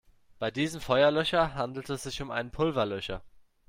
Bei 0.39 0.49
diesem 0.49 0.81
Feuerlöscher 0.81 1.53
handelt 1.53 1.87
es 1.91 2.01
sich 2.01 2.23
um 2.23 2.31
einen 2.31 2.49
Pulverlöscher. 2.49 3.21